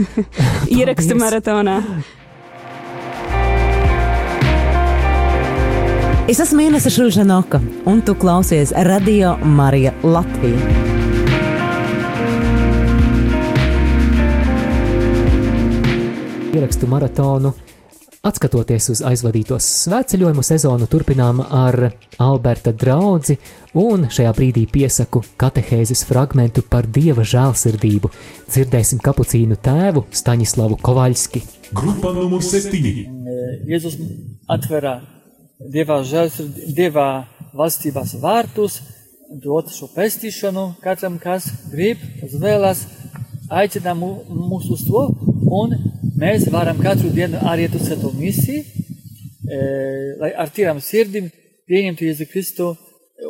[0.78, 1.82] Ierakstu maratonā.
[6.24, 10.84] Es esmu Inese Šužanoka, un tu klausies Radio Marija Latvija.
[16.54, 17.52] ierakstu maratonu
[18.24, 21.90] Atskatoties uz aizvadīto svētceļojumu sezonu, turpinām ar
[22.24, 23.36] Alberta draugu,
[23.76, 28.08] un šajā brīdī piesaku katehēzes fragmentu par dieva žēlsirdību.
[28.48, 31.42] Dzirdēsim kapucīnu tēvu Staņislavu Kovaļski.
[31.76, 32.80] Grupa numur 7.
[33.68, 34.00] Jēzus
[34.48, 34.94] atverā
[35.60, 37.08] dievā, žēlsird, dievā
[37.52, 38.80] valstības vārtus,
[39.44, 42.86] dot šo pestīšanu katram, kas grib, kas vēlas,
[43.52, 45.08] aicina mū- mūs uz to,
[45.60, 45.74] un
[46.18, 48.62] mēs varam katru dienu arī uz šo misiju,
[49.44, 49.58] e,
[50.20, 51.30] lai ar tīrām sirdīm
[51.68, 52.70] pieņemtu Jēzu Kristu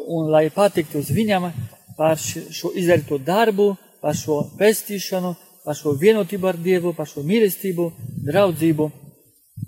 [0.09, 1.51] un lai patiktu uz viņam
[1.99, 7.91] par šo izdarīto darbu, par šo pestīšanu, par šo vienotību ar Dievu, par šo mīlestību,
[8.27, 8.91] draudzību.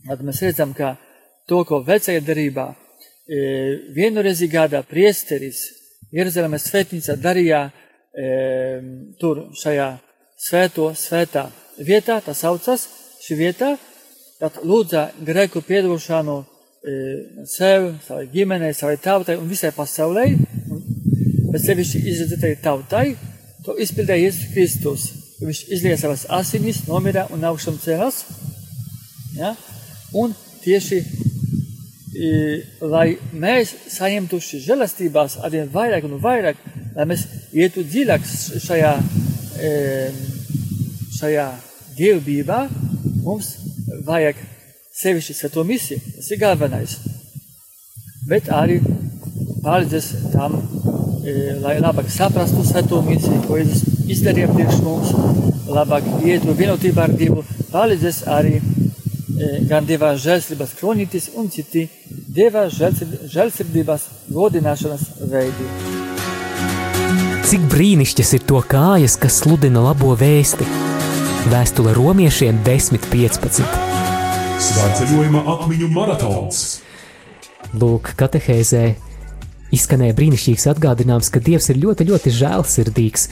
[0.07, 0.97] Tad mēs redzam, ka
[1.49, 3.39] to, ko vecajā darbā e,
[3.95, 5.63] vienreiz gadā priesteris
[6.15, 8.27] Jeruzalemes svētnīcā darīja e,
[9.21, 9.93] tur šajā
[10.49, 11.47] svēto, svētā
[11.79, 12.87] vietā, tā saucas
[13.25, 13.75] šī vieta,
[14.41, 16.97] tad lūdza grēku piedošanu e,
[17.49, 20.27] sev, savai ģimenei, savai tautai un visai pasaulē,
[20.71, 20.83] un
[21.53, 23.07] bet sevišķi izredzētai tautai,
[23.65, 25.07] to izpildīja Jēzus Kristus.
[25.37, 28.23] Viņš izlieja savas asinis, nomira un augšām cēlās.
[29.37, 29.53] Ja?
[30.17, 31.01] Un tieši
[32.17, 32.31] i,
[32.81, 36.61] lai mēs saņemtu šīs žēlastības arvien vairāk un vairāk,
[36.97, 38.25] lai mēs ietu dziļāk
[38.65, 38.95] šajā,
[39.61, 39.73] e,
[41.27, 41.47] šajā
[41.97, 42.59] dievbībā,
[43.25, 43.57] mums
[44.07, 44.39] vajag
[44.97, 45.99] sevišķi svēto misiju.
[46.17, 46.97] Tas ir galvenais.
[48.31, 48.79] Bet arī
[49.65, 50.57] palīdzēs tam,
[51.27, 55.13] e, lai labāk saprastu svēto misiju, ko Jēzus izdarīja priekš mums,
[55.67, 57.43] labāk ietu vienotībā ar Dievu,
[57.75, 58.63] palīdzēs arī e,
[59.71, 61.89] gan Dieva žēlsirdības kronītis un citi
[62.37, 65.71] Dieva žēlsird- žēlsirdības godināšanas veidi.
[67.47, 70.86] Cik brīnišķīgas ir to kājas, kas sludina labo vēsti?
[71.47, 73.63] Vēstule romiešiem 10.15.
[74.67, 76.63] Svētceļojuma atmiņu maratons.
[77.79, 78.81] Lūk, katehēzē
[79.77, 83.29] izskanēja brīnišķīgs atgādinājums, ka Dievs ir ļoti, ļoti žēlsirdīgs.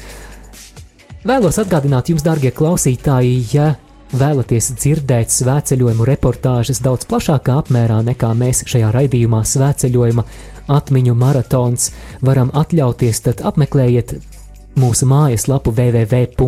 [1.27, 3.73] Vēlos atgādināt jums, darbie klausītāji, ja
[4.15, 10.27] vēlaties dzirdēt svētceļojumu reportāžas daudz plašākā apmērā nekā mēs šajā raidījumā svētceļojuma
[10.71, 11.91] atmiņu maratons
[12.23, 14.21] varam atļauties, tad apmeklējiet
[14.81, 16.43] mūsu mājaslapu www.rml.lv,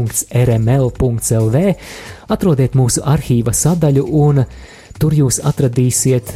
[2.32, 4.44] atrodiet mūsu arhīva sadaļu un
[5.00, 6.32] tur jūs atradīsiet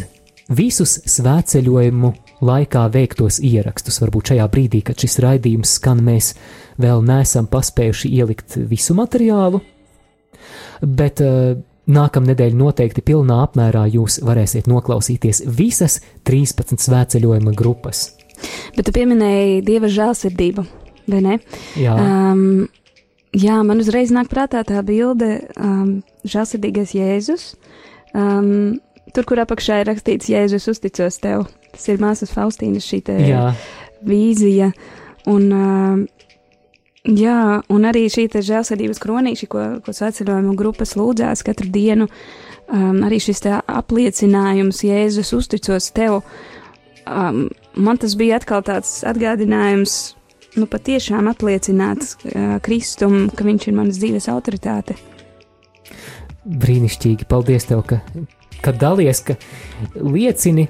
[0.51, 2.13] visus svētceļojumu
[2.47, 4.01] laikā veiktos ierakstus.
[4.03, 6.35] Varbūt šajā brīdī, kad šis raidījums skan, mēs
[6.81, 9.61] vēl neesam paspējuši ielikt visu materiālu,
[10.81, 11.59] bet uh,
[11.91, 18.11] nākamnedēļ noteikti pilnā apmērā jūs varēsiet noklausīties visas 13 svētceļojuma grupas.
[18.77, 20.65] Bet tu pieminēji dieva žēlsirdību,
[21.13, 21.39] vai ne?
[21.79, 21.97] Jā.
[21.97, 22.69] Um,
[23.37, 25.99] jā, man uzreiz nāk prātā tā bilde, um,
[26.29, 27.51] žēlsirdīgais Jēzus.
[28.17, 28.81] Um,
[29.15, 31.47] tur, kur apakšā ir rakstīts, Jēzus uzticos tev.
[31.71, 33.51] Tas ir māsas Faustīnas šī te Jā.
[34.07, 34.73] vīzija.
[35.31, 36.05] Un, um,
[37.05, 37.41] jā,
[37.71, 42.09] un arī šī žēlsirdības kronīša, ko, ko svētceļojuma grupas lūdzās katru dienu,
[42.69, 46.23] um, arī šis apliecinājums, Jēzus uzticos tev.
[47.07, 50.17] Um, man tas bija atkal tāds atgādinājums,
[50.59, 54.97] nu patiešām apliecināt uh, Kristumu, ka viņš ir manas dzīves autoritāte.
[56.41, 58.01] Brīnišķīgi, paldies tev, ka,
[58.65, 59.37] ka dalies, ka
[59.95, 60.69] liecini.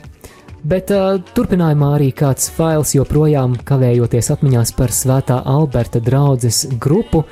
[0.60, 7.24] Bet uh, turpinājumā arī kāds fails joprojām kavējoties atmiņās par Svētā Alberta draugas grupu.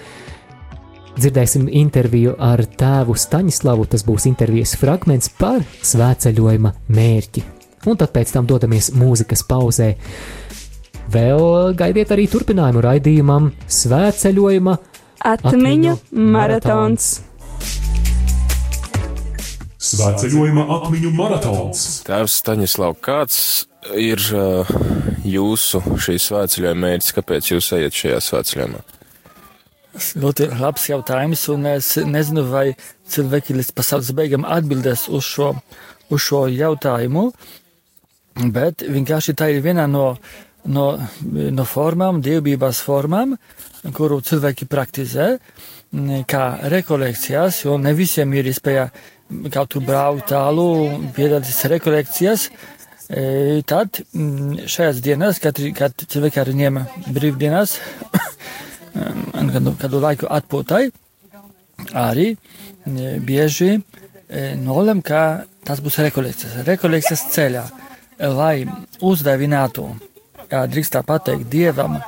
[1.19, 3.89] Dzirdēsim interviju ar tēvu Staņislavu.
[3.93, 7.45] Tas būs intervijas fragments par svētceļojuma mērķi.
[7.91, 9.93] Un tad pēc tam dodamies mūzikas pauzē.
[11.09, 14.75] Vēl gaidiet arī turpinājumu raidījumam Svētceļojuma
[15.25, 17.07] Atmiņu maratons.
[19.89, 21.83] Svētceļojuma atmiņu maratons.
[22.05, 23.39] Tēvs Staņislav, kāds
[23.97, 24.69] ir uh,
[25.25, 27.15] jūsu šī svētceļojuma mērķis?
[27.17, 28.83] Kāpēc jūs ejat šajā svētceļojumā?
[30.23, 32.67] Ļoti labs jautājums, un es nezinu, vai
[33.09, 35.55] cilvēki līdz pasaules beigām atbildēs uz šo,
[36.13, 37.31] uz šo jautājumu,
[38.53, 40.11] bet vienkārši tā ir viena no,
[40.69, 40.87] no,
[41.25, 43.37] no formām, dievbijās formām,
[43.95, 45.29] kuru cilvēki praktizē,
[45.95, 48.89] m, kā rekolekcijas, jo ne visiem ir iespēja
[49.53, 50.69] kaut kur braukt tālu,
[51.17, 52.49] piedalīties rekolekcijas.
[53.09, 57.79] E, tad m, šajās dienās, kad, kad cilvēki arī ņem brīvdienas,
[59.41, 60.89] un kādu, kādu laiku atpūtai,
[61.97, 63.81] arī e, bieži e,
[64.61, 66.61] nolem, ka tas būs rekolekcijas.
[66.69, 67.65] Rekolekcijas ceļā,
[68.35, 68.67] lai
[69.05, 70.18] uzdevinātu, kā
[70.51, 71.99] drīkst tā pateikt, Dievam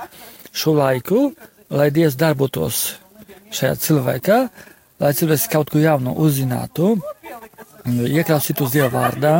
[0.53, 1.31] šo laiku,
[1.71, 2.97] lai Dievs darbotos
[3.55, 4.39] šajā cilvēkā,
[5.01, 6.95] lai cilvēks kaut ko jaunu uzzinātu,
[7.87, 9.35] ieklausītos Dieva vārdā,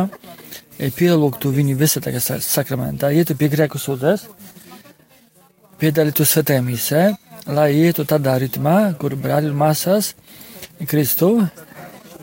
[0.97, 4.25] pielūgtu viņu visatā sakramentā, ietu pie grēku sūdzēs,
[5.81, 7.03] piedalītu svētajā misē,
[7.49, 10.13] lai ietu tādā ritmā, kur brāļi un māsās
[10.89, 11.33] Kristu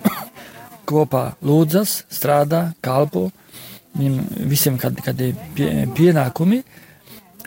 [0.88, 3.28] kopā lūdzas, strādā, kalpo,
[3.96, 6.62] viņam visiem kādi, kādi pie, pienākumi,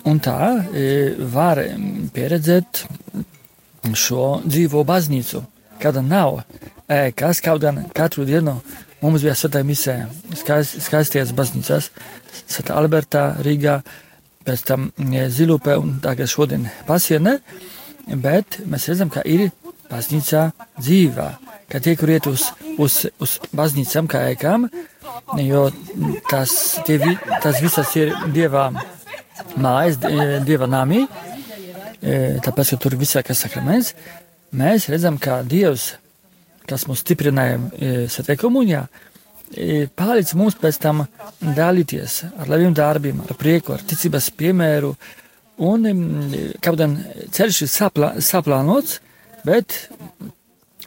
[0.09, 0.37] un tā
[0.73, 0.85] e,
[1.33, 1.61] var
[2.13, 2.85] pieredzēt
[3.97, 5.43] šo dzīvo baznīcu,
[5.81, 6.41] kāda nav
[6.91, 8.59] ēkas, kaut gan katru dienu
[9.01, 9.97] mums bija svētā misē,
[10.37, 11.91] skaist, skaisties baznīcās,
[12.51, 13.81] Svētā Albertā, Rīgā,
[14.47, 17.37] pēc tam e, Zilupē un tagad šodien pasienē,
[18.23, 19.49] bet mēs redzam, ka ir
[19.91, 20.45] baznīcā
[20.79, 21.27] dzīvā,
[21.71, 24.69] ka tie, kur iet uz, uz, uz baznīcām kā ēkām,
[25.41, 25.67] jo
[26.29, 26.55] tas,
[26.87, 26.97] tie,
[27.43, 28.69] tas visas ir dievā
[29.57, 31.05] mājas, e, dieva nami,
[32.01, 33.93] e, tāpēc, ka tur visākas sakraments,
[34.55, 35.93] mēs redzam, ka Dievs,
[36.69, 38.85] kas mūs stiprināja e, Svētajā komunijā,
[39.99, 41.03] palīdz mums pēc tam
[41.41, 44.93] dalīties ar labiem darbiem, ar prieku, ar ticības piemēru.
[45.61, 45.83] Un
[46.63, 46.93] kaut gan
[47.35, 49.01] ceļš ir saplā, saplānots,
[49.43, 49.75] bet,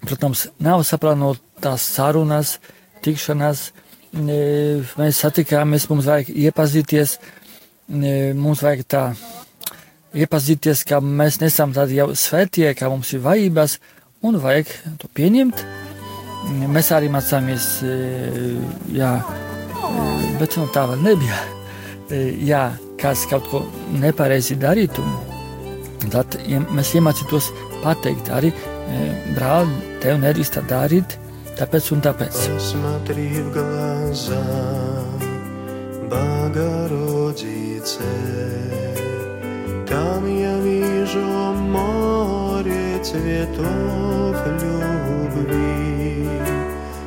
[0.01, 2.57] protams, nav saplānotas sarunas,
[3.05, 3.68] tikšanās.
[4.14, 7.16] Mēs satikāmies, mums vajag iepazīties,
[8.38, 9.02] mums vajag tā
[10.14, 13.78] iepazīties, ka mēs nesam tādi jau svētie, ka mums ir vajadzības,
[14.24, 15.64] un vajag to pieņemt.
[16.70, 17.94] Mēs arī mācāmies, e,
[18.92, 19.10] jā,
[20.38, 21.40] bet nu, tā vēl nebija.
[22.12, 22.66] E, Jā,
[23.00, 23.62] kāds kaut ko
[23.96, 25.02] nepareizi darītu,
[26.12, 27.48] tad mēs iemācītos
[27.80, 29.70] pateikt arī, e, brāl,
[30.04, 31.16] tev nedrīkst tā darīt,
[31.59, 32.36] tāpēc un tāpēc.
[32.55, 34.42] Посмотри в глаза
[36.11, 38.02] Богородице,
[39.88, 41.24] Там я вижу
[41.74, 46.28] море цветов любви.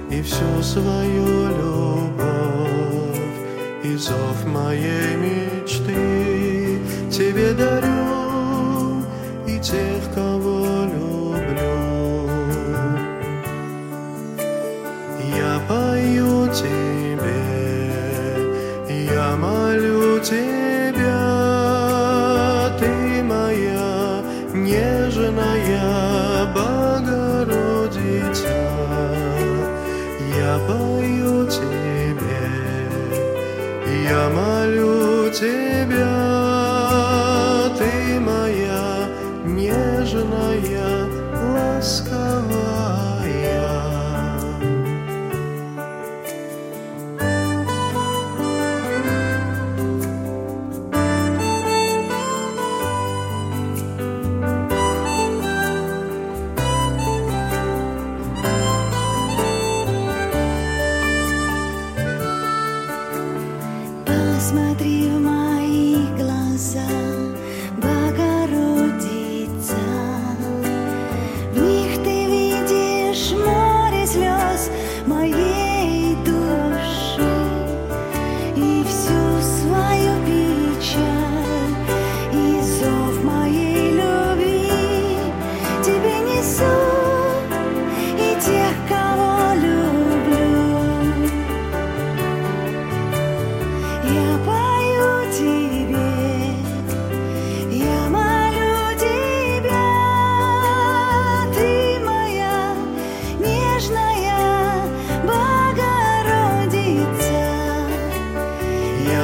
[0.09, 3.21] И всю свою любовь
[3.83, 6.81] и зов моей мечты
[7.11, 9.03] Тебе дарю.
[9.47, 10.36] И тех, кого
[15.35, 17.43] Я пою тебе,
[19.11, 21.19] я молю тебя,
[22.79, 24.23] ты моя
[24.53, 28.07] нежная Богородица.
[30.37, 32.45] Я пою тебе,
[34.09, 35.66] я молю тебя,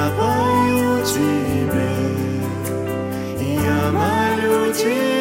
[0.04, 1.92] Я пою тебе,
[3.40, 5.13] я молю тебя,